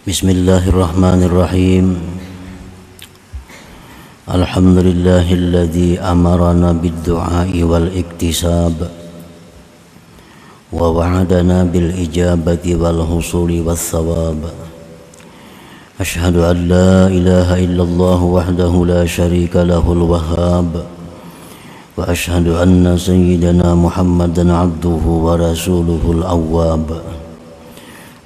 [0.00, 1.86] بسم الله الرحمن الرحيم.
[4.32, 8.76] الحمد لله الذي أمرنا بالدعاء والاكتساب
[10.72, 14.40] ووعدنا بالإجابة والحصول والثواب.
[16.00, 20.70] أشهد أن لا إله إلا الله وحده لا شريك له الوهاب
[21.96, 26.88] وأشهد أن سيدنا محمدا عبده ورسوله الأواب.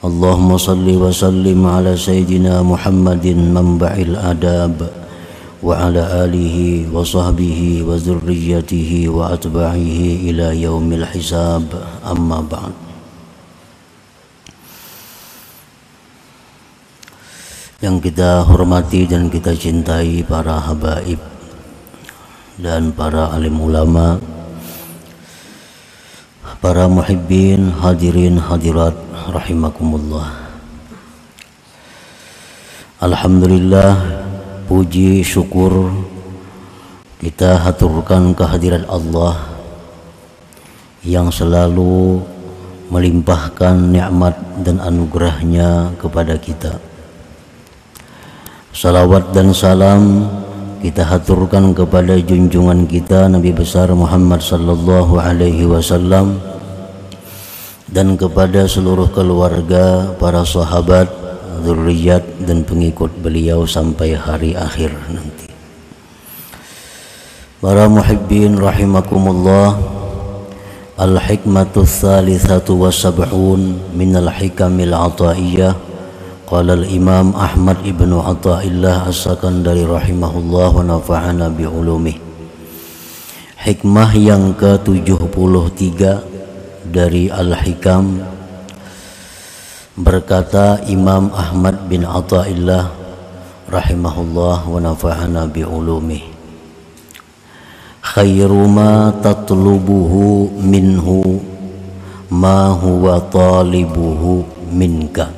[0.03, 4.77] اللهم صل وسلم على سيدنا محمد منبع الآداب
[5.63, 6.57] وعلى آله
[6.95, 11.67] وصحبه وذريته وأتباعه إلى يوم الحساب
[12.07, 12.75] أما بعد
[17.79, 21.15] yang kita hormati dan kita cintai para habaib
[22.59, 24.19] dan para alim ulama
[26.64, 28.96] para muhibbin hadirin hadirat
[29.28, 30.32] rahimakumullah.
[33.04, 33.92] Alhamdulillah
[34.64, 35.92] puji syukur
[37.20, 39.44] kita haturkan kehadiran Allah
[41.04, 42.24] yang selalu
[42.88, 44.32] melimpahkan nikmat
[44.64, 46.80] dan anugerahnya kepada kita.
[48.72, 50.32] Salawat dan salam
[50.80, 56.53] kita haturkan kepada junjungan kita Nabi besar Muhammad sallallahu alaihi wasallam
[57.94, 61.06] dan kepada seluruh keluarga, para sahabat,
[61.62, 65.46] zurriyat dan pengikut beliau sampai hari akhir nanti.
[67.62, 69.78] Para muhibbin rahimakumullah
[71.00, 72.92] Al-hikmatu thalithatu wa
[73.96, 75.72] min al-hikamil ataiyah
[76.44, 82.20] Qala al-Imam Ahmad ibnu Atta'illah As-Sakandari rahimahullah wa nafa'ana bi'ulumih
[83.64, 86.33] Hikmah yang ke-73
[86.88, 88.20] dari Al-Hikam
[89.96, 92.92] berkata Imam Ahmad bin Atta'illah
[93.68, 96.34] rahimahullah wa nafa'ana bi'ulumih
[98.04, 101.40] Khairu ma tatlubuhu minhu
[102.28, 105.32] ma huwa talibuhu minka.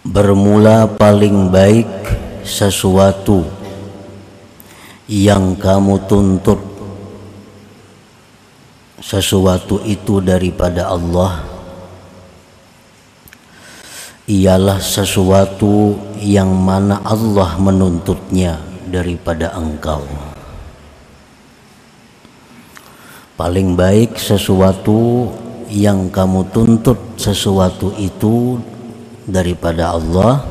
[0.00, 1.92] Bermula paling baik
[2.40, 3.44] sesuatu
[5.06, 6.75] yang kamu tuntut
[9.06, 11.46] sesuatu itu daripada Allah
[14.26, 18.58] ialah sesuatu yang mana Allah menuntutnya
[18.90, 20.02] daripada engkau
[23.38, 25.30] paling baik sesuatu
[25.70, 28.58] yang kamu tuntut sesuatu itu
[29.22, 30.42] daripada Allah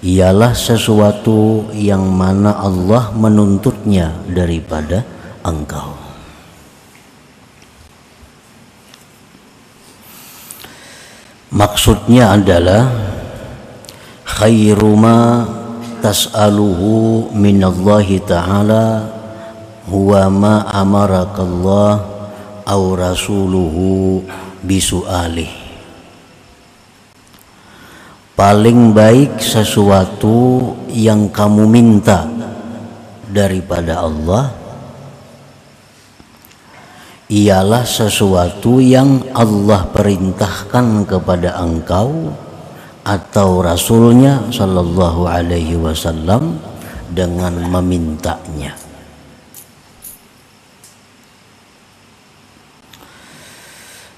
[0.00, 5.04] ialah sesuatu yang mana Allah menuntutnya daripada
[5.44, 6.03] engkau.
[11.54, 12.90] Maksudnya adalah
[14.26, 15.46] khairu ma
[16.02, 19.06] tas'aluhu minallahi ta'ala
[19.86, 21.92] huwa ma amarakallah
[22.66, 24.26] aw rasuluhu
[24.66, 25.46] bisu'alih.
[28.34, 32.26] Paling baik sesuatu yang kamu minta
[33.30, 34.63] daripada Allah
[37.34, 42.30] ialah sesuatu yang Allah perintahkan kepada engkau
[43.02, 46.62] atau rasulnya sallallahu alaihi wasallam
[47.10, 48.78] dengan memintanya.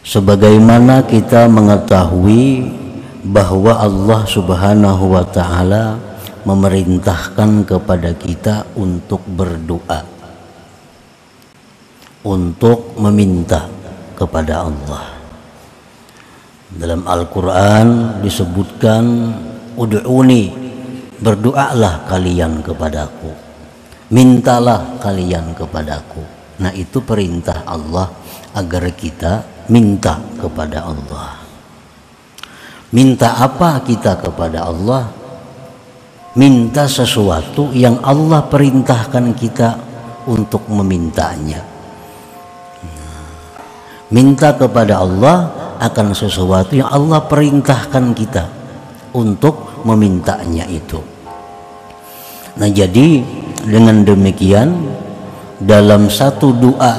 [0.05, 2.69] Sebagaimana kita mengetahui
[3.25, 5.97] bahwa Allah Subhanahu wa taala
[6.45, 10.16] memerintahkan kepada kita untuk berdoa
[12.27, 13.71] untuk meminta
[14.19, 15.07] kepada Allah
[16.75, 19.05] dalam Al-Qur'an disebutkan
[19.79, 20.45] ud'uni
[21.23, 23.31] berdoalah kalian kepadaku
[24.11, 26.27] mintalah kalian kepadaku
[26.59, 28.11] nah itu perintah Allah
[28.59, 31.47] agar kita minta kepada Allah
[32.95, 35.11] Minta apa kita kepada Allah?
[36.39, 39.69] Minta sesuatu yang Allah perintahkan kita
[40.31, 41.76] untuk memintanya.
[44.11, 45.51] Minta kepada Allah
[45.83, 48.45] akan sesuatu yang Allah perintahkan kita
[49.13, 51.03] untuk memintanya itu.
[52.57, 53.21] Nah, jadi
[53.67, 54.73] dengan demikian
[55.59, 56.95] dalam satu doa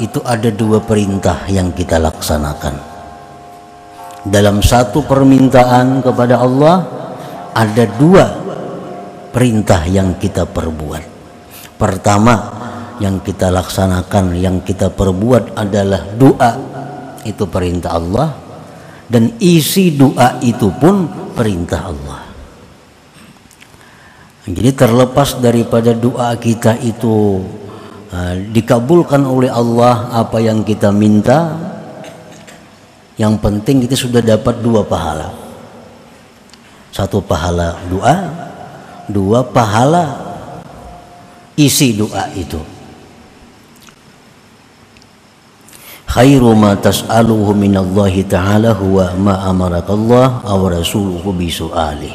[0.00, 2.96] itu ada dua perintah yang kita laksanakan
[4.26, 6.82] dalam satu permintaan kepada Allah
[7.54, 8.26] ada dua
[9.30, 11.14] perintah yang kita perbuat.
[11.78, 12.34] Pertama
[13.02, 16.52] yang kita laksanakan, yang kita perbuat adalah doa.
[17.26, 18.28] Itu perintah Allah.
[19.06, 22.20] dan isi doa itu pun perintah Allah.
[24.46, 27.42] Jadi terlepas daripada doa kita itu
[28.14, 31.54] uh, dikabulkan oleh Allah apa yang kita minta,
[33.18, 35.34] yang penting kita sudah dapat dua pahala.
[36.94, 38.16] Satu pahala doa,
[39.10, 40.14] dua pahala
[41.58, 42.75] isi doa itu.
[46.16, 52.08] Khairu ma tas'aluhu minallahi ta'ala huwa ma amaraka Allah aw rasuluhu bi su'ali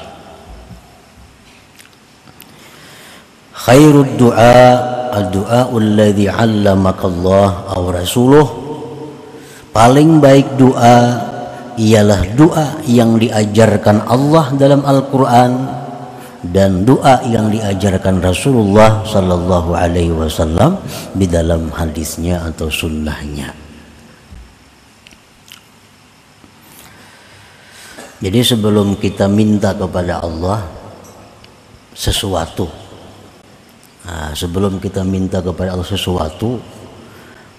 [3.54, 4.58] khairu du'a
[5.22, 8.48] ad-du'a alladhi 'allamaka Allah aw rasuluh
[9.70, 11.30] paling baik doa
[11.78, 15.78] ialah doa yang diajarkan Allah dalam Al-Qur'an
[16.42, 20.82] dan doa yang diajarkan Rasulullah sallallahu alaihi wasallam
[21.14, 23.71] di dalam hadisnya atau sunnahnya.
[28.22, 30.62] Jadi sebelum kita minta kepada Allah
[31.98, 32.70] sesuatu,
[34.06, 36.62] nah, sebelum kita minta kepada Allah sesuatu,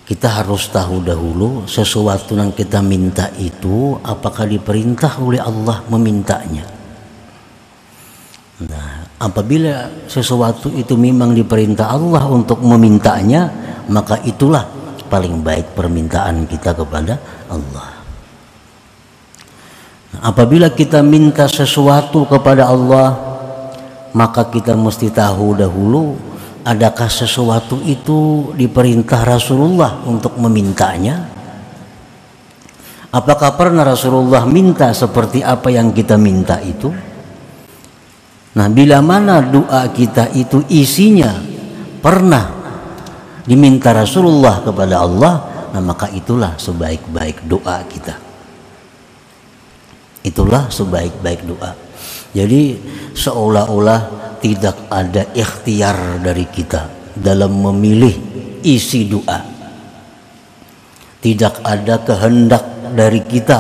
[0.07, 6.63] kita harus tahu dahulu sesuatu yang kita minta itu apakah diperintah oleh Allah memintanya.
[8.63, 13.51] Nah, apabila sesuatu itu memang diperintah Allah untuk memintanya,
[13.91, 14.63] maka itulah
[15.11, 17.19] paling baik permintaan kita kepada
[17.51, 18.02] Allah.
[20.21, 23.17] Apabila kita minta sesuatu kepada Allah,
[24.13, 26.13] maka kita mesti tahu dahulu
[26.69, 31.33] adakah sesuatu itu diperintah Rasulullah untuk memintanya?
[33.13, 36.93] Apakah pernah Rasulullah minta seperti apa yang kita minta itu?
[38.53, 41.41] Nah, bila mana doa kita itu isinya
[42.05, 42.53] pernah
[43.49, 45.35] diminta Rasulullah kepada Allah,
[45.73, 48.32] nah maka itulah sebaik-baik doa kita.
[50.23, 51.75] Itulah sebaik-baik doa.
[52.33, 52.79] Jadi
[53.13, 54.01] seolah-olah
[54.43, 58.15] tidak ada ikhtiar dari kita dalam memilih
[58.65, 59.39] isi doa.
[61.23, 62.65] Tidak ada kehendak
[62.99, 63.59] dari kita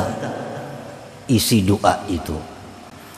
[1.30, 2.34] isi doa itu.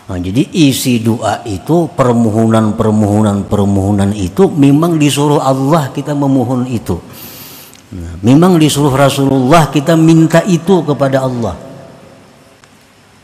[0.05, 7.00] Nah, jadi isi doa itu permohonan permohonan permohonan itu memang disuruh Allah kita memohon itu.
[7.96, 11.56] Nah, memang disuruh Rasulullah kita minta itu kepada Allah.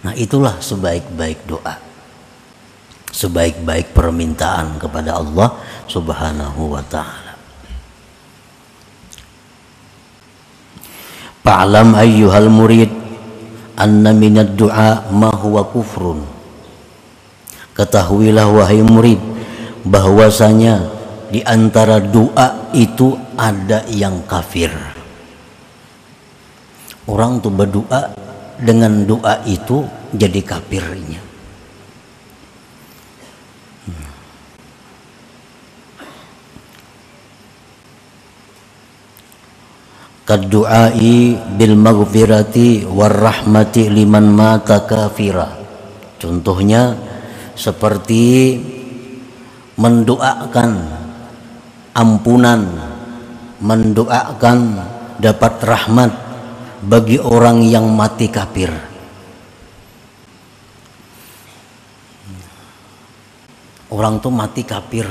[0.00, 1.76] Nah itulah sebaik-baik doa.
[3.10, 5.60] Sebaik-baik permintaan kepada Allah
[5.90, 7.34] subhanahu wa ta'ala.
[11.40, 12.92] Fa'alam ayyuhal murid
[13.80, 16.20] Anna minad du'a ma huwa kufrun.
[17.72, 19.16] Ketahuilah wahai murid
[19.88, 20.84] bahwasanya
[21.32, 24.68] di antara doa itu ada yang kafir.
[27.08, 28.29] Orang tuh berdoa
[28.60, 31.20] dengan doa itu jadi kafirnya.
[40.30, 45.58] Kadu'ai bil maghfirati war rahmati liman mata kafira.
[46.22, 46.94] Contohnya
[47.58, 48.54] seperti
[49.74, 50.70] mendoakan
[51.98, 52.62] ampunan,
[53.58, 54.58] mendoakan
[55.18, 56.29] dapat rahmat
[56.80, 58.72] bagi orang yang mati kafir.
[63.90, 65.04] Orang tuh mati kafir.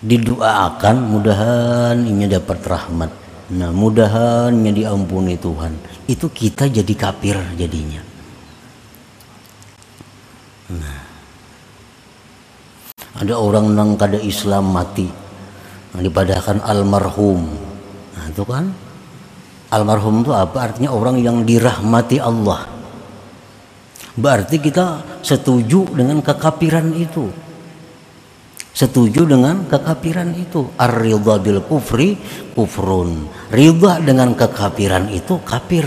[0.00, 3.10] Didoakan mudahan ini dapat rahmat.
[3.46, 5.72] Nah, mudahan ini diampuni Tuhan.
[6.10, 8.02] Itu kita jadi kafir jadinya.
[10.72, 10.98] Nah.
[13.16, 15.08] Ada orang yang kada Islam mati.
[15.94, 17.48] Nah, dipadahkan almarhum.
[18.16, 18.68] Nah, itu kan
[19.76, 20.72] Almarhum itu apa?
[20.72, 22.64] Artinya orang yang dirahmati Allah.
[24.16, 27.28] Berarti kita setuju dengan kekafiran itu.
[28.72, 30.72] Setuju dengan kekafiran itu.
[30.80, 32.16] Ar-ridha bil kufri
[32.56, 33.28] kufrun.
[33.52, 35.84] Ridha dengan kekafiran itu kafir.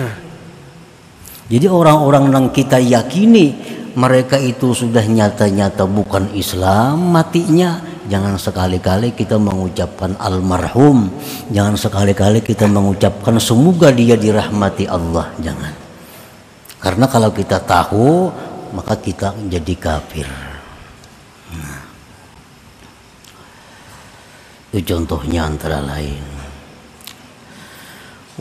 [1.50, 3.58] Jadi orang-orang yang kita yakini
[3.98, 11.14] mereka itu sudah nyata-nyata bukan Islam matinya Jangan sekali-kali kita mengucapkan almarhum.
[11.54, 15.30] Jangan sekali-kali kita mengucapkan semoga dia dirahmati Allah.
[15.38, 15.74] Jangan.
[16.82, 18.34] Karena kalau kita tahu,
[18.74, 20.26] maka kita jadi kafir.
[21.54, 21.82] Nah.
[24.74, 26.26] Itu contohnya antara lain.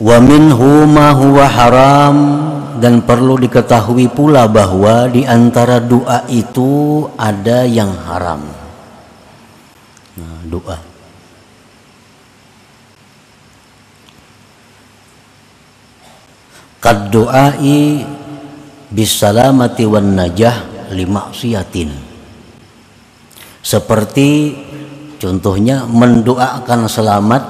[0.01, 2.15] Wa minhu ma huwa haram
[2.81, 8.58] dan perlu diketahui pula bahwa di antara doa itu ada yang haram
[10.49, 10.77] doa.
[16.79, 18.01] Kad doai
[18.89, 21.91] bisalamati wan najah limaksiatin
[23.59, 24.55] seperti
[25.19, 27.43] contohnya mendoakan selamat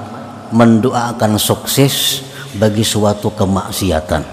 [0.49, 2.25] mendoakan sukses
[2.57, 4.23] bagi suatu kemaksiatan.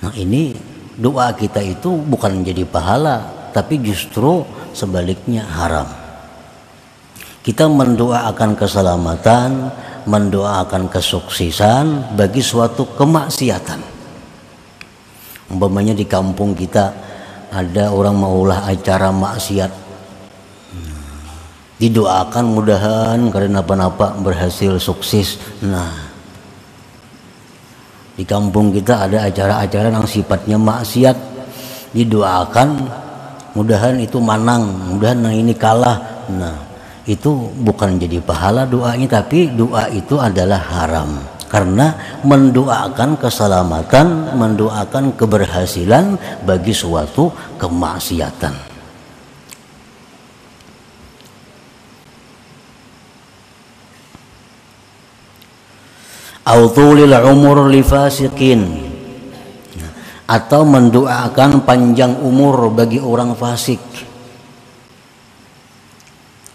[0.00, 0.54] Nah ini
[0.94, 5.88] doa kita itu bukan menjadi pahala tapi justru sebaliknya haram.
[7.40, 9.50] Kita mendoakan keselamatan
[10.08, 13.80] mendoakan kesuksesan bagi suatu kemaksiatan.
[15.50, 16.94] Umpamanya di kampung kita
[17.50, 19.72] ada orang maulah acara maksiat.
[21.80, 25.40] Didoakan mudahan karena apa-apa berhasil sukses.
[25.64, 26.12] Nah
[28.14, 31.16] di kampung kita ada acara-acara yang sifatnya maksiat.
[31.90, 32.68] Didoakan
[33.54, 36.26] mudahan itu manang mudahan yang ini kalah.
[36.30, 36.56] Nah
[37.08, 41.10] itu bukan jadi pahala doanya tapi doa itu adalah haram.
[41.50, 46.14] Karena mendoakan keselamatan, mendoakan keberhasilan
[46.46, 48.70] bagi suatu kemaksiatan.
[56.46, 58.89] Autulil umur li fasikin
[60.30, 63.82] atau mendoakan panjang umur bagi orang fasik.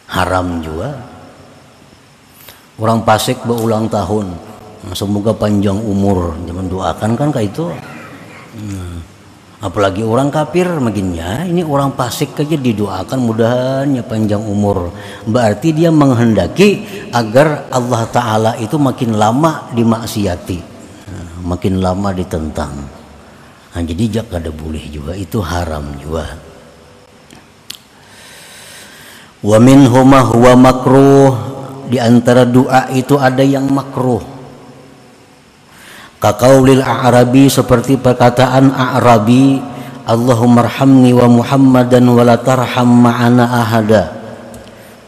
[0.07, 0.95] Haram juga.
[2.79, 4.31] Orang pasik berulang tahun.
[4.95, 6.39] Semoga panjang umur.
[6.47, 7.67] Jangan doakan kan kayak itu.
[8.55, 9.03] Hmm.
[9.59, 14.95] apalagi orang kafir makinnya ini orang pasik aja didoakan mudahannya panjang umur.
[15.27, 20.59] Berarti dia menghendaki agar Allah Ta'ala itu makin lama dimaksiati.
[21.11, 23.04] Nah, makin lama ditentang
[23.75, 26.39] nah, jadi jak ada boleh juga itu haram juga
[29.45, 31.31] Wa minhuma huwa makruh
[31.85, 34.25] di antara doa itu ada yang makruh.
[36.17, 39.61] Kaqaulil a'rabi seperti perkataan a'rabi
[40.05, 44.03] Allahumma arhamni wa Muhammadan wa la tarham ma'ana ahada.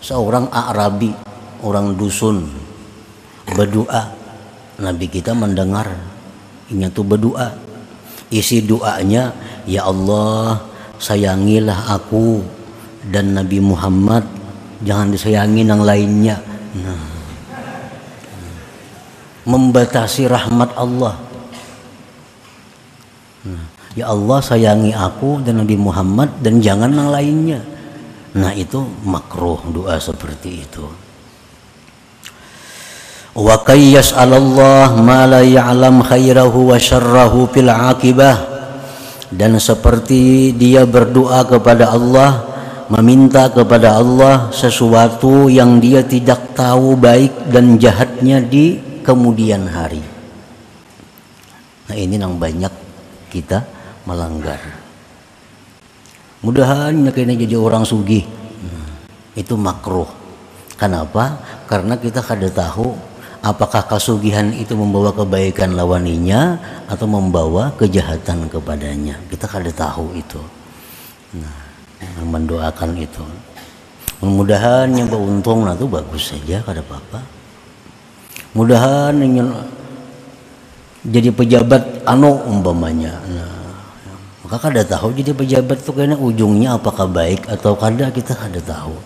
[0.06, 1.18] Seorang a'rabi,
[1.66, 2.46] orang dusun
[3.58, 4.14] berdoa.
[4.78, 5.90] Nabi kita mendengar
[6.70, 7.67] ini tuh berdoa.
[8.28, 9.32] Isi doanya,
[9.64, 10.60] ya Allah,
[11.00, 12.44] sayangilah aku
[13.08, 14.28] dan Nabi Muhammad.
[14.84, 16.38] Jangan disayangi yang lainnya.
[16.78, 17.16] Nah.
[19.48, 21.16] membatasi rahmat Allah.
[23.48, 23.64] Nah.
[23.96, 27.64] ya Allah sayangi aku dan Nabi Muhammad dan jangan yang lainnya.
[28.36, 31.07] Nah itu makruh doa seperti itu
[33.38, 38.42] wa kayyas Allah ma la ya'lam khairahu wa syarrahu fil akibah
[39.30, 42.50] dan seperti dia berdoa kepada Allah
[42.90, 50.02] meminta kepada Allah sesuatu yang dia tidak tahu baik dan jahatnya di kemudian hari.
[51.88, 52.74] Nah ini yang banyak
[53.30, 53.62] kita
[54.08, 54.60] melanggar.
[56.42, 58.24] Mudahan kena jadi orang sugih.
[58.64, 58.88] Nah,
[59.36, 60.08] itu makruh.
[60.80, 61.44] Kenapa?
[61.68, 62.96] Karena kita kada tahu
[63.42, 66.58] apakah kasugihan itu membawa kebaikan lawaninya
[66.90, 69.18] atau membawa kejahatan kepadanya.
[69.30, 70.42] Kita kada tahu itu.
[71.38, 71.68] Nah,
[72.24, 73.26] mendoakan itu
[74.18, 77.22] mudah-mudahan yang beruntung nah itu bagus saja kada apa-apa
[78.58, 79.50] mudahan yang
[81.06, 83.78] jadi pejabat anu umpamanya nah,
[84.42, 88.98] maka kada tahu jadi pejabat itu kayaknya ujungnya apakah baik atau kada kita kada tahu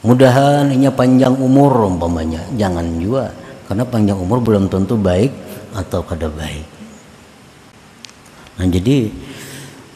[0.00, 2.40] mudahan ini panjang umur umpamanya.
[2.56, 3.32] Jangan juga
[3.68, 5.32] karena panjang umur belum tentu baik
[5.76, 6.66] atau kada baik.
[8.58, 9.08] Nah jadi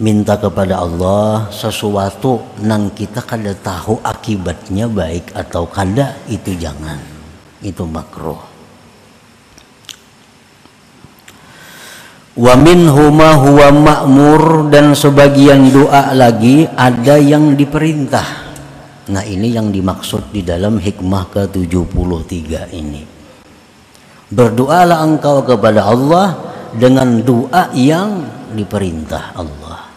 [0.01, 7.01] minta kepada Allah sesuatu nang kita kada tahu akibatnya baik atau kada itu jangan.
[7.65, 8.53] Itu makruh.
[12.35, 18.44] Wa minhuma huwa ma'mur dan sebagian doa lagi ada yang diperintah
[19.11, 23.03] nah ini yang dimaksud di dalam hikmah ke-73 ini
[24.33, 26.35] berdoalah engkau kepada Allah
[26.75, 29.91] dengan doa yang diperintah Allah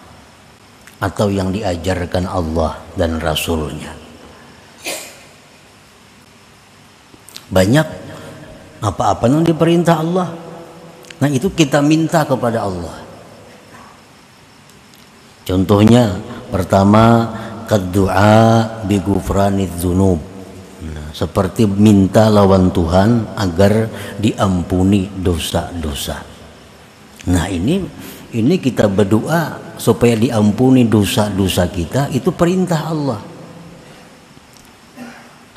[0.98, 3.94] atau yang diajarkan Allah dan Rasulnya.
[7.48, 7.88] Banyak
[8.84, 10.30] apa-apa yang diperintah Allah.
[11.18, 12.98] Nah itu kita minta kepada Allah.
[15.48, 16.20] Contohnya
[16.52, 17.32] pertama
[17.68, 20.20] kedua bi dzunub.
[20.78, 26.24] Nah, seperti minta lawan Tuhan agar diampuni dosa-dosa.
[27.28, 27.84] Nah ini
[28.32, 33.22] ini kita berdoa supaya diampuni dosa-dosa kita itu perintah Allah.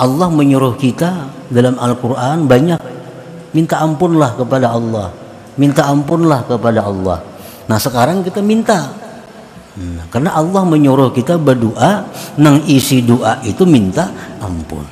[0.01, 2.81] Allah menyuruh kita dalam Al-Quran banyak
[3.53, 5.13] minta ampunlah kepada Allah
[5.59, 7.19] minta ampunlah kepada Allah
[7.67, 8.89] nah sekarang kita minta
[9.79, 12.07] nah, karena Allah menyuruh kita berdoa
[12.39, 14.83] nang isi doa itu minta ampun.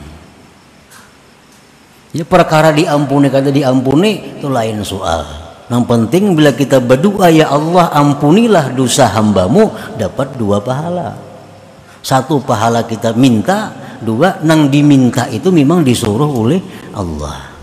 [2.09, 5.25] Ya perkara diampuni kata diampuni itu lain soal.
[5.69, 9.69] Yang penting bila kita berdoa ya Allah ampunilah dosa hambamu
[9.99, 11.13] dapat dua pahala.
[12.01, 13.69] Satu pahala kita minta
[14.01, 16.63] dua nang diminta itu memang disuruh oleh
[16.95, 17.58] Allah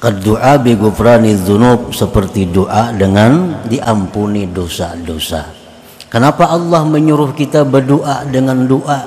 [0.00, 5.52] Kedua bi gufrani dzunub seperti doa dengan diampuni dosa-dosa.
[6.08, 9.04] Kenapa Allah menyuruh kita berdoa dengan doa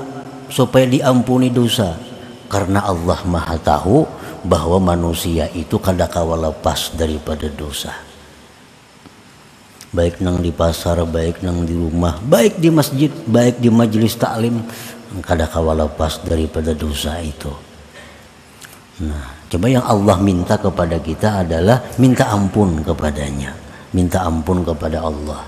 [0.53, 1.97] supaya diampuni dosa?
[2.45, 4.05] Karena Allah Maha tahu
[4.45, 7.97] bahwa manusia itu kadangkala lepas daripada dosa.
[9.89, 14.61] Baik nang di pasar, baik nang di rumah, baik di masjid, baik di majelis taklim,
[15.25, 17.49] kadangkala lepas daripada dosa itu.
[19.01, 23.53] Nah, Coba yang Allah minta kepada kita adalah minta ampun kepadanya,
[23.93, 25.45] minta ampun kepada Allah.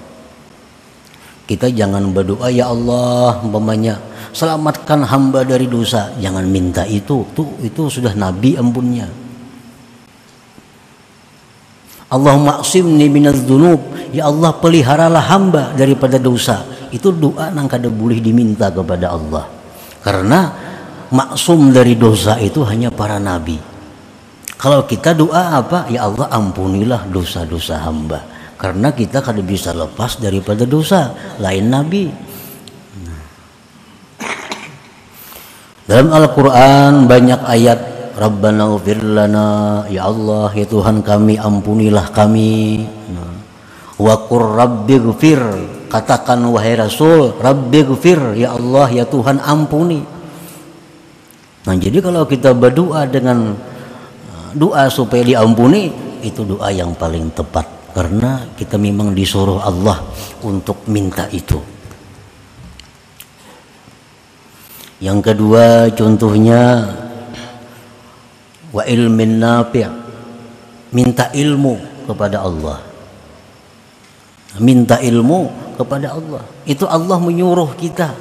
[1.49, 3.97] Kita jangan berdoa ya Allah umpamanya
[4.29, 6.13] selamatkan hamba dari dosa.
[6.21, 7.25] Jangan minta itu.
[7.33, 9.09] Tuh itu sudah nabi ampunnya.
[12.13, 14.13] Allahumma asimni minaz dzunub.
[14.13, 16.61] Ya Allah peliharalah hamba daripada dosa.
[16.93, 19.49] Itu doa nang kada boleh diminta kepada Allah.
[20.05, 20.53] Karena
[21.09, 23.73] maksum dari dosa itu hanya para nabi.
[24.65, 25.85] Kalau kita doa apa?
[25.93, 28.25] Ya Allah ampunilah dosa-dosa hamba.
[28.57, 31.13] Karena kita kada bisa lepas daripada dosa.
[31.37, 32.09] Lain Nabi.
[35.85, 37.79] Dalam Al-Quran banyak ayat
[38.17, 42.89] Rabbana ufir lana Ya Allah ya Tuhan kami ampunilah kami
[44.01, 45.45] Wa qur rabbi gfir
[45.93, 50.01] Katakan wahai Rasul Rabbi gfir Ya Allah ya Tuhan ampuni
[51.69, 53.53] Nah jadi kalau kita berdoa dengan
[54.55, 55.91] doa supaya diampuni
[56.23, 60.01] itu doa yang paling tepat karena kita memang disuruh Allah
[60.41, 61.59] untuk minta itu.
[65.03, 66.87] Yang kedua contohnya
[68.71, 69.87] wa ilmin nafi'
[70.95, 72.79] minta ilmu kepada Allah.
[74.55, 76.43] Minta ilmu kepada Allah.
[76.63, 78.15] Itu Allah menyuruh kita.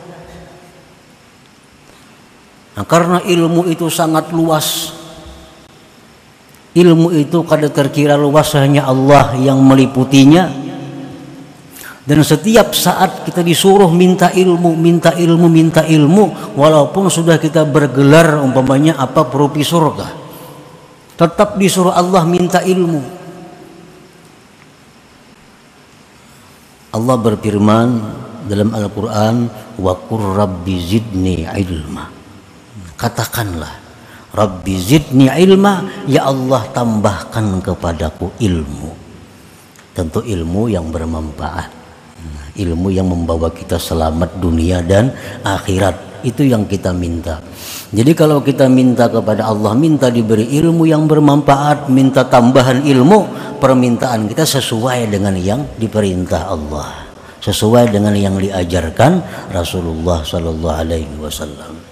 [2.75, 4.91] Nah, karena ilmu itu sangat luas
[6.75, 10.51] ilmu itu kada terkira luas hanya Allah yang meliputinya.
[12.05, 18.45] Dan setiap saat kita disuruh minta ilmu, minta ilmu, minta ilmu walaupun sudah kita bergelar
[18.45, 20.13] umpamanya apa profesor kah
[21.17, 23.01] tetap disuruh Allah minta ilmu.
[26.95, 27.89] Allah berfirman
[28.47, 29.37] dalam Al-Quran
[29.81, 32.05] wa rabbi zidni ilma.
[32.95, 33.84] Katakanlah
[34.35, 38.91] Rabbi zidni ilma ya Allah tambahkan kepadaku ilmu.
[39.95, 41.87] Tentu ilmu yang bermanfaat.
[42.59, 45.15] Ilmu yang membawa kita selamat dunia dan
[45.47, 46.27] akhirat.
[46.27, 47.39] Itu yang kita minta.
[47.95, 53.19] Jadi kalau kita minta kepada Allah minta diberi ilmu yang bermanfaat minta tambahan ilmu
[53.63, 57.07] permintaan kita sesuai dengan yang diperintah Allah.
[57.39, 59.21] Sesuai dengan yang diajarkan
[59.53, 61.84] Rasulullah Sallallahu Alaihi Wasallam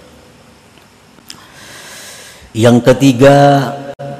[2.53, 3.69] yang ketiga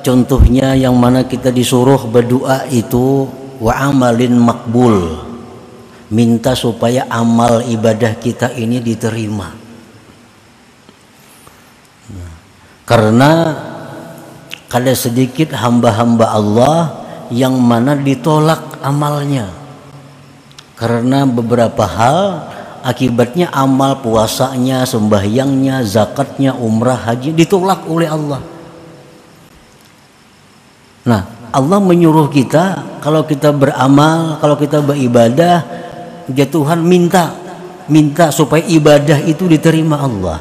[0.02, 3.30] contohnya yang mana kita disuruh berdoa itu
[3.62, 5.22] wa amalin makbul.
[6.14, 9.50] Minta supaya amal ibadah kita ini diterima.
[12.86, 13.32] Karena
[14.70, 16.78] kada sedikit hamba-hamba Allah
[17.34, 19.50] yang mana ditolak amalnya.
[20.78, 22.53] Karena beberapa hal
[22.84, 28.42] akibatnya amal puasanya, sembahyangnya, zakatnya, umrah, haji ditolak oleh Allah.
[31.08, 31.22] Nah,
[31.56, 35.64] Allah menyuruh kita kalau kita beramal, kalau kita beribadah,
[36.28, 37.40] ya Tuhan minta
[37.88, 40.40] minta supaya ibadah itu diterima Allah.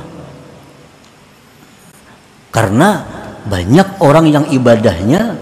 [2.53, 3.03] Karena
[3.43, 5.35] banyak orang yang ibadahnya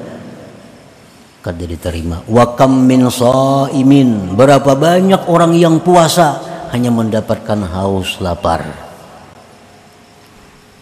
[1.40, 2.22] kada diterima.
[2.28, 4.08] Wa kam min.
[4.32, 8.66] Berapa banyak orang yang puasa hanya mendapatkan haus lapar.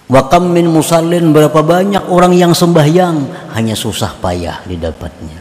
[0.09, 5.41] Wakam min musallin berapa banyak orang yang sembahyang hanya susah payah didapatnya.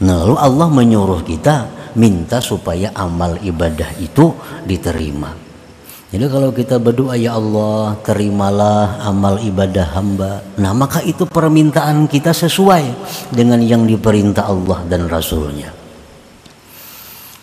[0.00, 4.32] Nah, lalu Allah menyuruh kita minta supaya amal ibadah itu
[4.64, 5.50] diterima.
[6.10, 10.42] Jadi kalau kita berdoa ya Allah terimalah amal ibadah hamba.
[10.58, 12.82] Nah maka itu permintaan kita sesuai
[13.30, 15.79] dengan yang diperintah Allah dan Rasulnya.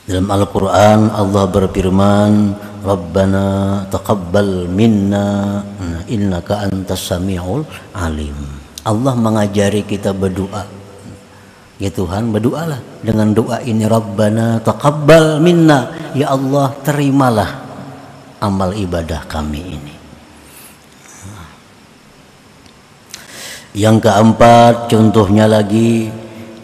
[0.07, 5.59] Dalam Al-Quran Allah berfirman Rabbana taqabbal minna
[6.07, 8.39] innaka antas sami'ul alim.
[8.87, 10.63] Allah mengajari kita berdoa.
[11.75, 13.83] Ya Tuhan berdoalah dengan doa ini.
[13.83, 15.91] Rabbana taqabbal minna.
[16.15, 17.67] Ya Allah terimalah
[18.39, 19.93] amal ibadah kami ini.
[23.75, 26.07] Yang keempat contohnya lagi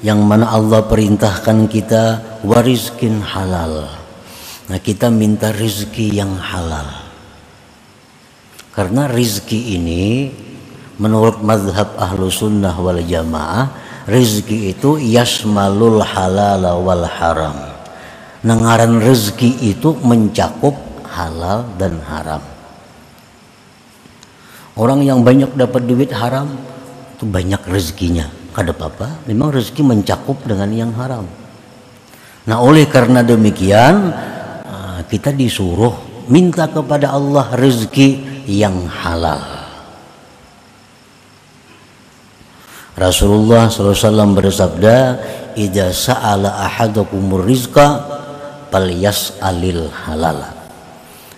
[0.04, 2.04] yang mana Allah perintahkan kita
[2.44, 3.88] wariskin halal.
[4.68, 7.08] Nah kita minta rizki yang halal.
[8.76, 10.28] Karena rizki ini
[11.00, 13.72] menurut madhab ahlu sunnah wal jamaah
[14.12, 17.56] rizki itu yasmalul halal wal haram.
[18.44, 20.76] Nengaran rizki itu mencakup
[21.08, 22.44] halal dan haram.
[24.76, 26.52] Orang yang banyak dapat duit haram
[27.16, 31.26] itu banyak rezekinya kada apa memang rezeki mencakup dengan yang haram.
[32.46, 34.14] Nah oleh karena demikian
[34.64, 39.66] ah, kita disuruh minta kepada Allah rezeki yang halal.
[42.94, 44.98] Rasulullah SAW bersabda
[45.58, 48.06] Ida sa'ala ahadukumur rizqa
[48.70, 50.46] Fal yas'alil halal.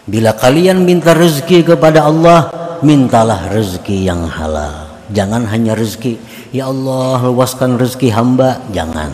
[0.03, 2.47] Bila kalian minta rezeki kepada Allah
[2.79, 6.17] Mintalah rezeki yang halal Jangan hanya rezeki.
[6.49, 8.57] Ya Allah luaskan rezeki hamba.
[8.73, 9.11] Jangan.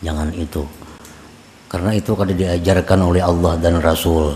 [0.00, 0.64] Jangan itu.
[1.68, 4.30] Karena itu kada diajarkan oleh Allah dan Rasul.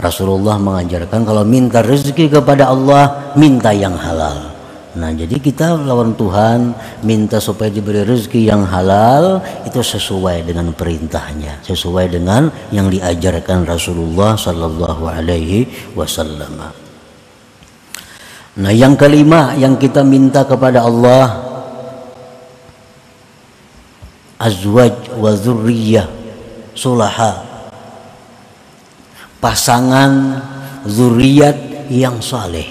[0.00, 4.50] Rasulullah mengajarkan kalau minta rezeki kepada Allah, minta yang halal.
[4.92, 11.64] Nah, jadi kita lawan Tuhan minta supaya diberi rezeki yang halal itu sesuai dengan perintahnya,
[11.64, 15.64] sesuai dengan yang diajarkan Rasulullah sallallahu alaihi
[15.96, 16.81] wasallam.
[18.52, 21.40] Nah yang kelima yang kita minta kepada Allah
[24.36, 26.04] Azwaj wa zurriyah
[26.76, 27.48] sulaha.
[29.40, 30.12] Pasangan
[30.84, 32.68] zuriat yang saleh.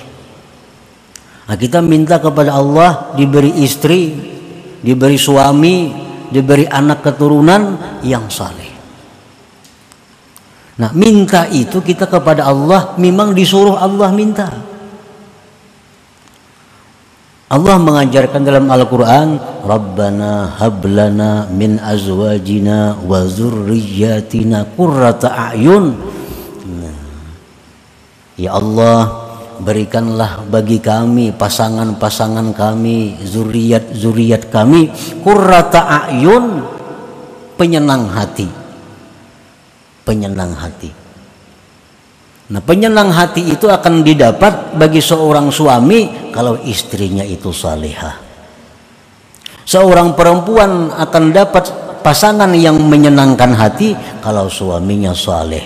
[1.50, 4.30] Nah kita minta kepada Allah diberi istri
[4.82, 5.92] Diberi suami
[6.32, 7.76] Diberi anak keturunan
[8.08, 8.72] yang saleh.
[10.80, 14.71] Nah minta itu kita kepada Allah Memang disuruh Allah minta
[17.52, 19.36] Allah mengajarkan dalam Al-Quran
[19.68, 25.92] Rabbana hablana min azwajina wa zurriyatina kurrata a'yun.
[26.80, 26.96] Nah,
[28.40, 29.28] Ya Allah
[29.60, 34.88] berikanlah bagi kami pasangan-pasangan kami zuriat-zuriat kami
[35.20, 36.64] kurrata a'yun
[37.60, 38.48] penyenang hati.
[40.08, 41.01] Penyenang hati
[42.52, 48.20] Nah, penyenang hati itu akan didapat bagi seorang suami kalau istrinya itu salihah.
[49.64, 51.72] Seorang perempuan akan dapat
[52.04, 55.64] pasangan yang menyenangkan hati kalau suaminya saleh.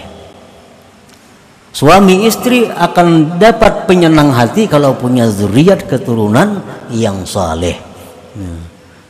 [1.74, 6.62] Suami istri akan dapat penyenang hati kalau punya zuriat keturunan
[6.94, 7.82] yang saleh.
[8.38, 8.62] Nah,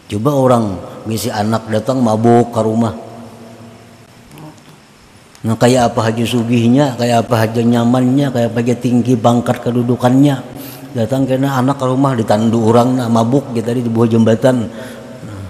[0.07, 0.65] coba orang
[1.03, 3.04] misi anak datang mabuk ke rumah
[5.45, 10.41] Nah, kayak apa haji sugihnya, kayak apa haji nyamannya, kayak apa haji tinggi bangkat kedudukannya.
[10.97, 14.65] Datang kena anak ke rumah ditandu orang nah, mabuk gitu tadi di bawah jembatan.
[14.65, 15.45] Nah,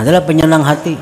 [0.00, 0.96] adalah penyenang hati.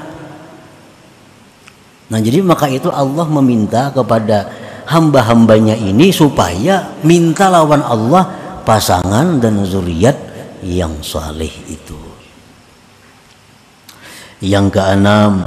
[2.11, 4.51] Nah, jadi maka itu Allah meminta kepada
[4.91, 8.27] hamba-hambanya ini supaya minta lawan Allah
[8.67, 10.19] pasangan dan zuriat
[10.67, 12.01] yang saleh itu.
[14.43, 15.47] Yang keenam,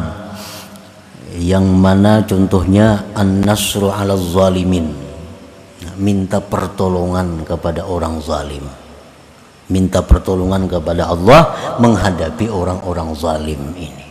[1.38, 4.90] yang mana contohnya an-nasru 'ala zalimin.
[5.98, 8.66] Minta pertolongan kepada orang zalim.
[9.70, 14.06] Minta pertolongan kepada Allah menghadapi orang-orang zalim ini.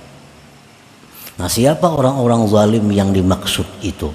[1.38, 4.10] Nah siapa orang-orang zalim yang dimaksud itu?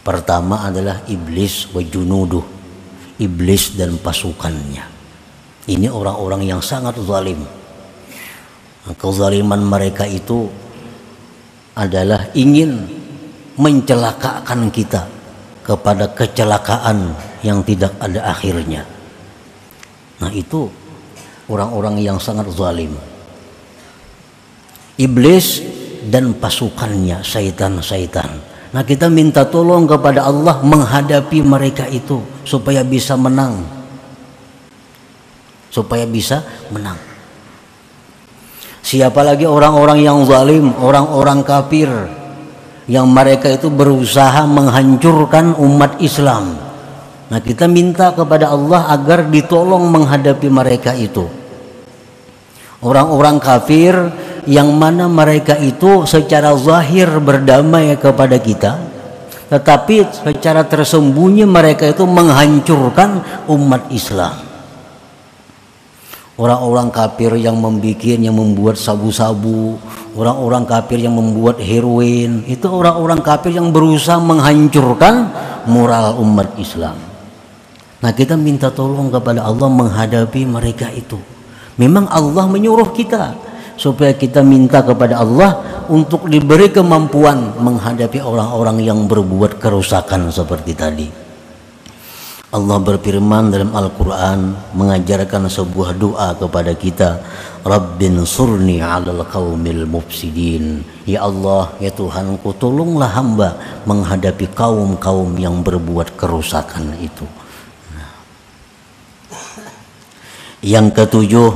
[0.00, 2.58] Pertama adalah iblis wa junuduh
[3.18, 4.86] iblis dan pasukannya.
[5.68, 7.44] Ini orang-orang yang sangat zalim.
[8.88, 10.48] Kezaliman mereka itu
[11.78, 12.82] adalah ingin
[13.54, 15.06] mencelakakan kita
[15.62, 17.14] kepada kecelakaan
[17.46, 18.82] yang tidak ada akhirnya.
[20.18, 20.66] Nah, itu
[21.46, 22.90] orang-orang yang sangat zalim.
[24.98, 25.62] Iblis
[26.10, 28.30] dan pasukannya, syaitan-syaitan.
[28.74, 33.62] Nah, kita minta tolong kepada Allah menghadapi mereka itu supaya bisa menang.
[35.70, 36.42] Supaya bisa
[36.74, 37.07] menang.
[38.88, 41.92] Siapa lagi orang-orang yang zalim, orang-orang kafir
[42.88, 46.56] yang mereka itu berusaha menghancurkan umat Islam.
[47.28, 51.28] Nah, kita minta kepada Allah agar ditolong menghadapi mereka itu.
[52.80, 53.92] Orang-orang kafir
[54.48, 58.80] yang mana mereka itu secara zahir berdamai kepada kita,
[59.52, 63.20] tetapi secara tersembunyi mereka itu menghancurkan
[63.52, 64.47] umat Islam
[66.38, 69.76] orang-orang kafir yang membuat yang membuat sabu-sabu,
[70.14, 75.28] orang-orang kafir yang membuat heroin, itu orang-orang kafir yang berusaha menghancurkan
[75.66, 76.96] moral umat Islam.
[77.98, 81.18] Nah, kita minta tolong kepada Allah menghadapi mereka itu.
[81.74, 83.34] Memang Allah menyuruh kita
[83.74, 91.27] supaya kita minta kepada Allah untuk diberi kemampuan menghadapi orang-orang yang berbuat kerusakan seperti tadi.
[92.48, 97.20] Allah berfirman dalam Al-Quran mengajarkan sebuah doa kepada kita.
[97.60, 100.80] Rabbin surni alal qawmil mufsidin.
[101.04, 107.28] Ya Allah, ya Tuhanku tolonglah hamba menghadapi kaum-kaum yang berbuat kerusakan itu.
[110.64, 111.50] Yang ketujuh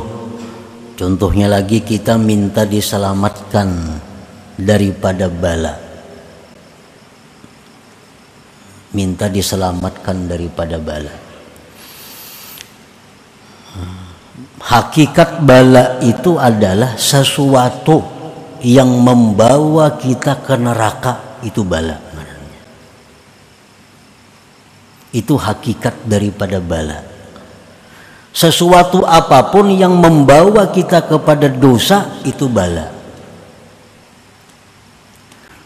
[1.03, 3.99] Contohnya lagi kita minta diselamatkan
[4.55, 5.92] daripada bala
[8.93, 11.13] minta diselamatkan daripada bala.
[14.63, 18.05] Hakikat bala itu adalah sesuatu
[18.63, 21.99] yang membawa kita ke neraka itu bala.
[25.13, 27.05] Itu hakikat daripada bala.
[28.33, 33.02] Sesuatu apa pun yang membawa kita kepada dosa itu bala.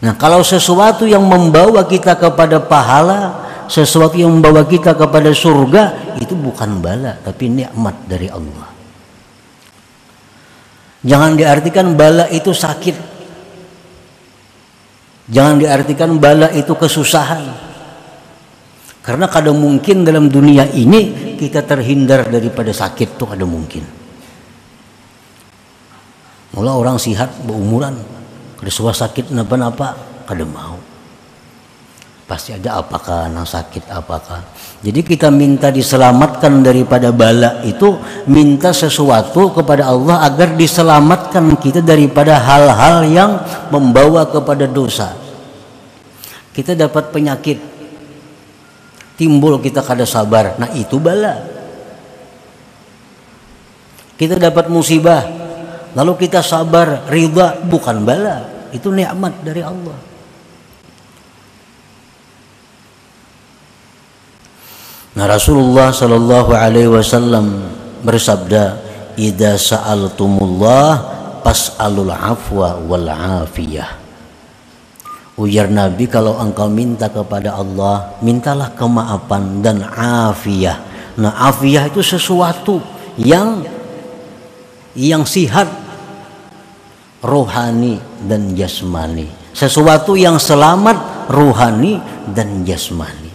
[0.07, 6.31] Nah, kalau sesuatu yang membawa kita kepada pahala, sesuatu yang membawa kita kepada surga, itu
[6.31, 8.71] bukan bala, tapi nikmat dari Allah.
[11.03, 12.95] Jangan diartikan bala itu sakit.
[15.27, 17.67] Jangan diartikan bala itu kesusahan.
[19.03, 23.83] Karena kadang mungkin dalam dunia ini kita terhindar daripada sakit tuh ada mungkin.
[26.55, 28.16] Mula orang sihat berumuran,
[28.65, 29.93] suah sakit napa-napa
[30.25, 30.81] kada mau.
[32.27, 34.43] Pasti ada apakah nang sakit apakah.
[34.83, 37.95] Jadi kita minta diselamatkan daripada bala itu
[38.27, 43.31] minta sesuatu kepada Allah agar diselamatkan kita daripada hal-hal yang
[43.71, 45.15] membawa kepada dosa.
[46.51, 47.63] Kita dapat penyakit.
[49.15, 50.59] Timbul kita kada sabar.
[50.59, 51.39] Nah itu bala.
[54.19, 55.36] Kita dapat musibah
[55.97, 59.97] lalu kita sabar ridha bukan bala itu nikmat dari Allah
[65.17, 67.65] Nah Rasulullah Shallallahu Alaihi Wasallam
[68.05, 68.77] bersabda,
[69.17, 70.89] "Ida sa'altumullah
[71.41, 73.97] pas'alul afwa wal afiyah."
[75.41, 80.85] Ujar Nabi kalau engkau minta kepada Allah, mintalah kemaafan dan afiyah.
[81.17, 82.77] Nah, afiyah itu sesuatu
[83.17, 83.65] yang
[84.93, 85.65] yang sihat
[87.21, 89.29] rohani dan jasmani.
[89.53, 91.97] Sesuatu yang selamat rohani
[92.29, 93.31] dan jasmani.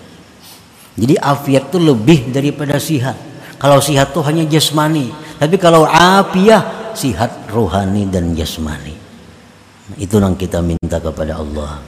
[0.95, 3.17] Jadi afiat itu lebih daripada sihat.
[3.59, 5.11] Kalau sihat itu hanya jasmani.
[5.39, 8.95] Tapi kalau afiah sihat rohani dan jasmani.
[9.99, 11.83] Itu yang kita minta kepada Allah.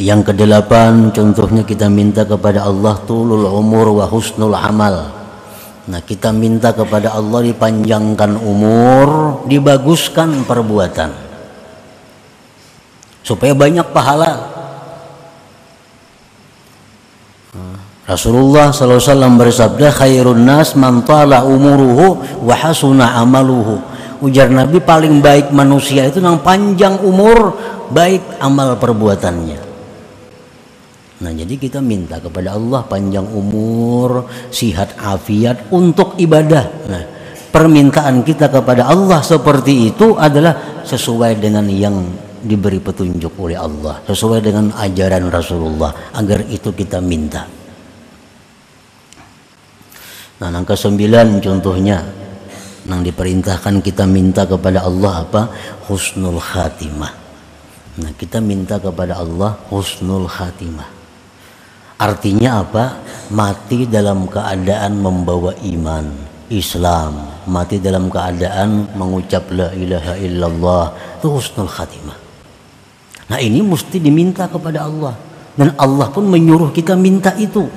[0.00, 5.21] Yang kedelapan contohnya kita minta kepada Allah tulul umur wa husnul amal
[5.82, 11.10] Nah kita minta kepada Allah dipanjangkan umur, dibaguskan perbuatan.
[13.26, 14.52] Supaya banyak pahala.
[18.02, 23.78] Rasulullah SAW bersabda khairun nas man tala umuruhu wa hasuna amaluhu.
[24.22, 27.58] Ujar Nabi paling baik manusia itu yang panjang umur,
[27.90, 29.71] baik amal perbuatannya.
[31.22, 36.64] Nah, jadi kita minta kepada Allah panjang umur, sihat afiat untuk ibadah.
[36.90, 37.02] Nah,
[37.54, 41.94] permintaan kita kepada Allah seperti itu adalah sesuai dengan yang
[42.42, 47.46] diberi petunjuk oleh Allah, sesuai dengan ajaran Rasulullah agar itu kita minta.
[50.42, 52.02] Nah, angka sembilan contohnya
[52.82, 55.42] yang diperintahkan kita minta kepada Allah apa?
[55.86, 57.12] Husnul khatimah.
[58.02, 61.01] Nah, kita minta kepada Allah husnul khatimah.
[62.02, 62.84] Artinya apa?
[63.30, 66.10] Mati dalam keadaan membawa iman,
[66.50, 70.84] Islam, mati dalam keadaan mengucap la ilaha illallah,
[71.22, 72.18] itu husnul khatimah.
[73.30, 75.14] Nah, ini mesti diminta kepada Allah
[75.54, 77.70] dan Allah pun menyuruh kita minta itu.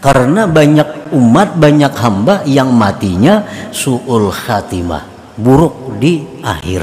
[0.00, 6.82] Karena banyak umat, banyak hamba yang matinya suul khatimah, buruk di akhir.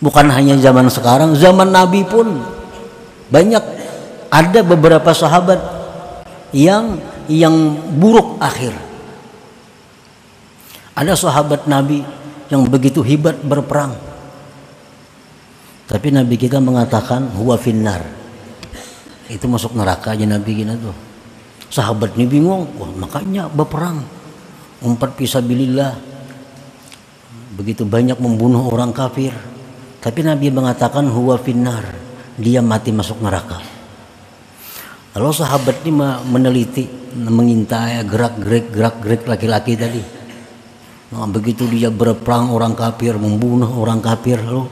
[0.00, 2.55] Bukan hanya zaman sekarang, zaman Nabi pun
[3.30, 3.64] banyak
[4.30, 5.58] ada beberapa sahabat
[6.54, 7.54] yang yang
[7.98, 8.74] buruk akhir.
[10.96, 12.00] Ada sahabat Nabi
[12.48, 13.92] yang begitu hebat berperang.
[15.86, 18.02] Tapi Nabi kita mengatakan huwa finnar.
[19.26, 20.96] Itu masuk neraka aja Nabi kita tuh.
[21.66, 24.02] sahabat ini bingung wah makanya berperang
[24.82, 25.98] umpat pisabilillah
[27.58, 29.34] begitu banyak membunuh orang kafir
[29.98, 32.05] tapi Nabi mengatakan huwa finnar
[32.36, 33.76] dia mati masuk neraka
[35.16, 35.96] Lalu sahabat ini
[36.28, 36.84] meneliti,
[37.16, 40.04] mengintai gerak-gerik gerak-gerik laki-laki tadi.
[41.16, 44.68] Nah, begitu dia berperang orang kafir, membunuh orang kafir, lalu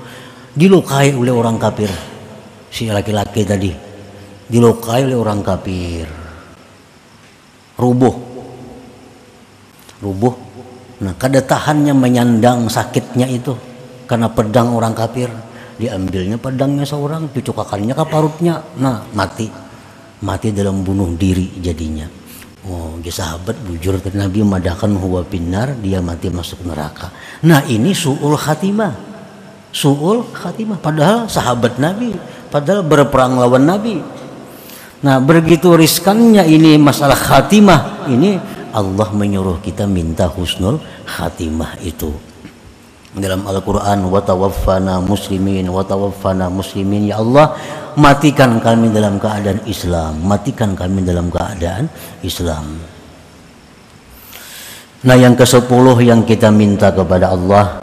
[0.52, 1.88] dilukai oleh orang kafir.
[2.68, 3.72] Si laki-laki tadi
[4.44, 6.04] dilukai oleh orang kafir.
[7.80, 8.14] Rubuh.
[10.04, 10.34] Rubuh.
[11.00, 13.56] Nah, kada tahannya menyandang sakitnya itu
[14.04, 15.32] karena pedang orang kafir.
[15.74, 18.62] Diambilnya pedangnya seorang, dicukakannya ke parutnya.
[18.78, 19.50] Nah, mati.
[20.24, 22.24] Mati dalam bunuh diri jadinya.
[22.64, 27.12] Oh dia sahabat bujur Nabi memadahkan huwa binar dia mati masuk neraka.
[27.44, 28.92] Nah ini su'ul khatimah.
[29.68, 30.80] Su'ul khatimah.
[30.80, 32.16] Padahal sahabat Nabi
[32.48, 34.00] padahal berperang lawan Nabi.
[35.04, 38.40] Nah begitu riskannya ini masalah khatimah ini
[38.72, 42.16] Allah menyuruh kita minta husnul khatimah itu
[43.14, 47.10] dalam Al-Quran watawaffana muslimin watawaffana muslimin.
[47.10, 47.54] Ya Allah
[47.94, 50.20] matikan kami dalam keadaan Islam.
[50.22, 51.86] Matikan kami dalam keadaan
[52.26, 52.78] Islam.
[55.04, 57.80] Nah yang ke sepuluh yang kita minta kepada Allah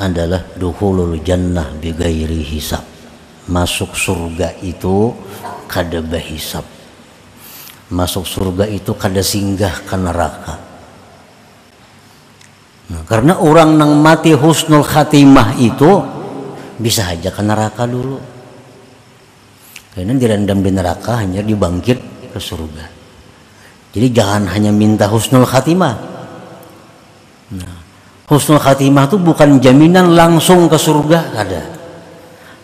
[0.00, 2.82] adalah duhulul jannah bigairi hisab.
[3.50, 5.12] Masuk surga itu
[5.66, 6.80] kada bahisab
[7.90, 10.69] masuk surga itu kada singgah ke neraka
[12.90, 16.02] nah, karena orang yang mati husnul khatimah itu
[16.76, 18.18] bisa aja ke neraka dulu
[19.90, 21.98] karena direndam di neraka hanya dibangkit
[22.30, 22.86] ke surga.
[23.90, 25.94] Jadi jangan hanya minta husnul khatimah.
[27.58, 27.76] Nah,
[28.30, 31.62] husnul khatimah itu bukan jaminan langsung ke surga ada.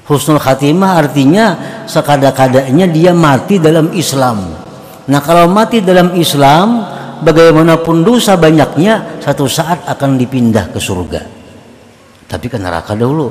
[0.06, 1.46] Husnul khatimah artinya
[1.90, 4.54] sekada-kadanya dia mati dalam Islam.
[5.10, 6.86] Nah kalau mati dalam Islam
[7.22, 11.22] bagaimanapun dosa banyaknya satu saat akan dipindah ke surga.
[12.26, 13.30] Tapi ke neraka dahulu.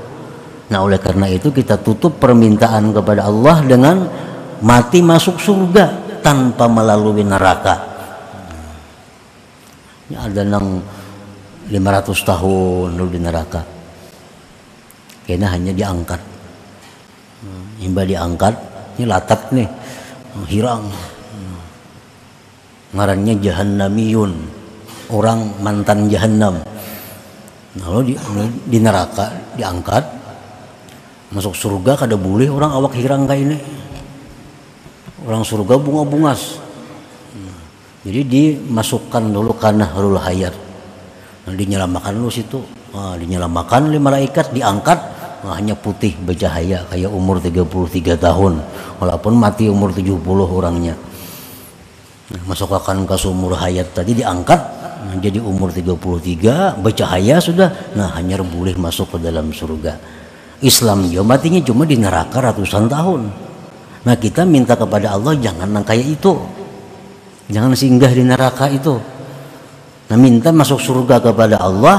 [0.71, 4.07] Nah oleh karena itu kita tutup permintaan kepada Allah dengan
[4.63, 7.75] mati masuk surga tanpa melalui neraka.
[10.09, 10.81] Ini ada yang
[11.69, 13.61] 500 tahun dulu di neraka.
[15.25, 16.21] Kayaknya hanya diangkat.
[17.81, 18.53] Himba diangkat,
[18.97, 19.69] ini latat nih,
[20.49, 20.89] hirang.
[22.95, 24.31] Ngarannya jahannamiyun,
[25.11, 26.63] orang mantan jahannam.
[27.75, 28.13] Lalu di,
[28.71, 30.03] di neraka diangkat,
[31.35, 33.57] masuk surga kada boleh orang awak hirang kayak ini.
[35.27, 36.65] Orang surga bunga bungas
[38.05, 40.53] jadi dimasukkan dulu karena harul hayat.
[41.49, 42.61] Nah, dinyelamakan dulu situ.
[42.93, 44.99] Nah, dinyelamakan oleh malaikat diangkat.
[45.41, 48.61] Nah, hanya putih bercahaya kayak umur 33 tahun.
[49.01, 50.93] Walaupun mati umur 70 orangnya
[52.31, 54.61] nah, masuk akan ke sumur hayat tadi diangkat
[55.05, 60.15] nah, jadi umur 33 bercahaya sudah nah hanya boleh masuk ke dalam surga
[60.63, 63.21] Islam dia matinya cuma di neraka ratusan tahun.
[64.05, 66.33] Nah kita minta kepada Allah jangan kayak itu.
[67.51, 68.95] Jangan singgah di neraka itu.
[70.09, 71.97] Nah minta masuk surga kepada Allah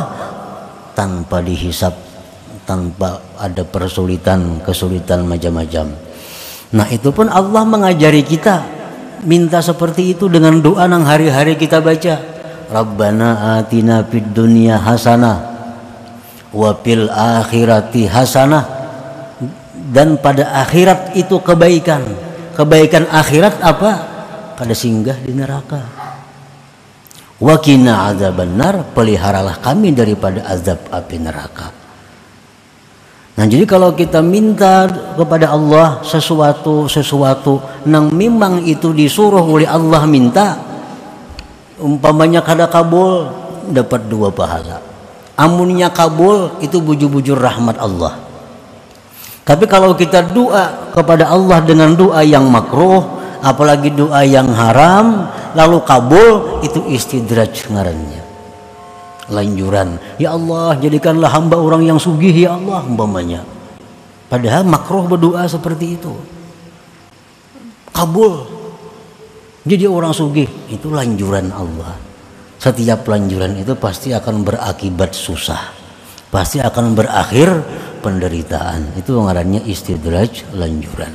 [0.99, 1.93] tanpa dihisap,
[2.65, 5.93] tanpa ada persulitan, kesulitan macam-macam.
[6.73, 8.76] Nah itu pun Allah mengajari kita
[9.25, 12.19] minta seperti itu dengan doa yang hari-hari kita baca.
[12.67, 15.39] Rabbana atina fid dunya hasanah
[16.51, 18.65] wa fil akhirati hasanah
[19.95, 22.03] dan pada akhirat itu kebaikan.
[22.59, 23.93] Kebaikan akhirat apa?
[24.59, 25.81] Pada singgah di neraka.
[27.37, 31.86] Wakina azab benar peliharalah kami daripada azab api neraka
[33.37, 40.03] nah jadi kalau kita minta kepada Allah sesuatu sesuatu yang memang itu disuruh oleh Allah
[40.09, 40.67] minta
[41.81, 43.29] umpamanya kada kabul
[43.71, 44.81] dapat dua pahala.
[45.37, 48.17] Amunnya kabul itu bujur-bujur rahmat Allah.
[49.47, 53.05] Tapi kalau kita doa kepada Allah dengan doa yang makruh
[53.45, 58.26] apalagi doa yang haram lalu kabul itu istidraj ngarannya
[59.31, 59.99] lanjuran.
[60.21, 63.43] Ya Allah jadikanlah hamba orang yang sugih ya Allah umpamanya.
[64.27, 66.15] Padahal makruh berdoa seperti itu.
[67.95, 68.47] Kabul.
[69.67, 71.99] Jadi orang sugih itu lanjuran Allah.
[72.57, 75.75] Setiap pelanjuran itu pasti akan berakibat susah.
[76.31, 77.51] Pasti akan berakhir
[78.03, 78.99] penderitaan.
[78.99, 81.15] Itu ngarannya istidraj lanjuran.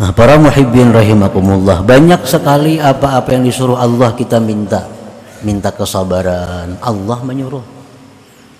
[0.00, 4.99] Nah para muhibbin rahimakumullah banyak sekali apa-apa yang disuruh Allah kita minta
[5.42, 6.76] minta kesabaran.
[6.80, 7.64] Allah menyuruh.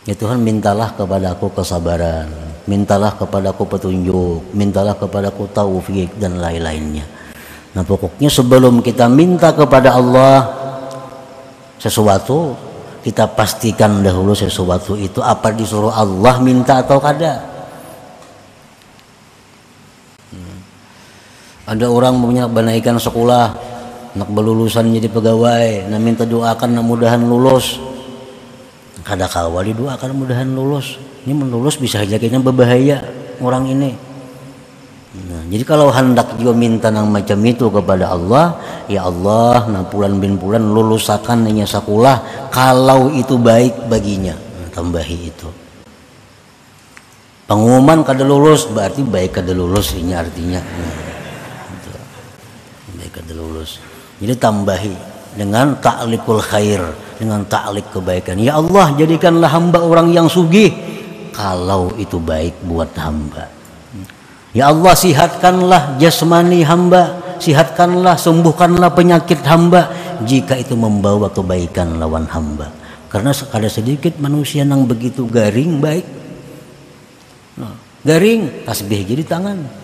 [0.08, 2.28] Ya Tuhan mintalah kepadaku kesabaran.
[2.64, 4.52] Mintalah kepadaku petunjuk.
[4.56, 7.04] Mintalah kepadaku taufik dan lain-lainnya.
[7.70, 10.60] Nah pokoknya sebelum kita minta kepada Allah
[11.78, 12.58] sesuatu
[13.00, 17.40] kita pastikan dahulu sesuatu itu apa disuruh Allah minta atau kada.
[20.28, 20.58] Hmm.
[21.64, 23.56] Ada orang punya benaikan sekolah,
[24.16, 27.78] nak berlulusan jadi pegawai, nah minta doakan nah mudahan lulus.
[29.06, 30.98] Kada kawali doakan mudahan lulus.
[31.20, 32.96] Ini melulus bisa saja kayaknya berbahaya
[33.44, 33.92] orang ini.
[35.11, 38.54] Nah, jadi kalau hendak juga minta nang macam itu kepada Allah,
[38.86, 44.38] ya Allah, nah pulan bin pulan lulusakan nanya sakulah kalau itu baik baginya.
[44.38, 45.50] Nah, tambahi itu.
[47.50, 50.62] Pengumuman kada lulus berarti baik kada lulus ini artinya.
[50.62, 50.94] Nah,
[51.74, 51.90] itu.
[52.94, 53.82] Baik kada lulus.
[54.20, 54.94] Jadi tambahi
[55.34, 56.80] dengan ta'likul khair,
[57.16, 58.36] dengan ta'lik kebaikan.
[58.36, 60.70] Ya Allah, jadikanlah hamba orang yang sugih.
[61.32, 63.48] Kalau itu baik buat hamba.
[64.52, 67.16] Ya Allah sihatkanlah jasmani hamba.
[67.40, 69.88] Sihatkanlah, sembuhkanlah penyakit hamba.
[70.20, 72.68] Jika itu membawa kebaikan lawan hamba.
[73.08, 76.04] Karena ada sedikit manusia yang begitu garing baik.
[77.56, 79.79] Nah, Garing, tasbih jadi tangan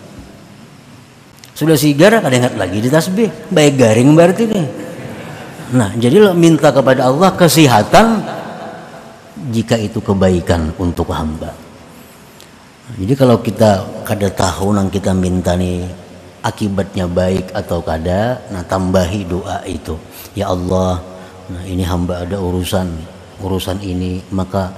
[1.57, 3.33] Sudah sigar, kada ingat lagi di tasbih.
[3.49, 4.67] Baik garing berarti nih.
[5.73, 8.23] Nah jadi lo minta kepada Allah kesehatan
[9.47, 11.53] Jika itu kebaikan untuk hamba.
[12.97, 15.87] Jadi kalau kita kada tahu nang kita minta nih
[16.41, 19.93] akibatnya baik atau kada, nah tambahi doa itu.
[20.33, 20.99] Ya Allah,
[21.47, 22.91] nah ini hamba ada urusan
[23.43, 24.73] urusan ini, maka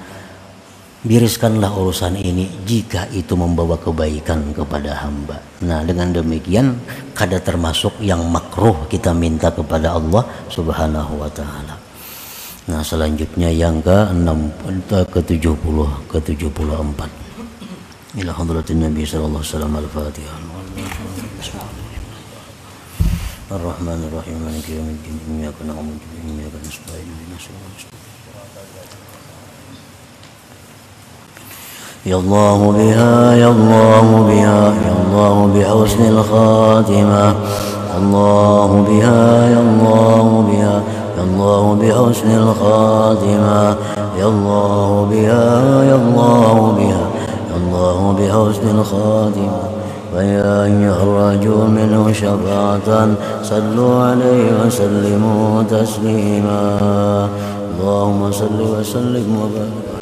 [1.05, 5.41] biriskanlah urusan ini jika itu membawa kebaikan kepada hamba.
[5.64, 6.81] Nah, dengan demikian
[7.12, 11.77] kada termasuk yang makruh kita minta kepada Allah Subhanahu wa taala.
[12.64, 14.29] Nah, selanjutnya yang ke-6
[15.12, 15.77] ke-70
[16.09, 17.25] ke-74.
[18.14, 20.39] إلى حضرة النبي صلى الله عليه وسلم الفاتحة
[23.51, 27.88] الرحمن الرحيم مالك يوم الدين إياك نعبد وإياك نستعين يا
[32.08, 37.36] الله بها يا الله بها يا الله بحسن الخاتمة
[37.97, 40.82] الله بها يا الله بها
[41.18, 43.76] يا الله بحسن الخاتمة
[44.20, 47.06] يا الله بها يا الله بها
[47.58, 49.52] الله بحسن الخاتم
[50.16, 53.08] ويا أيها الرجل منه شفاعة
[53.43, 56.78] صلوا عليه وسلموا تسليما.
[57.80, 59.99] اللهم صل وسلم وبارك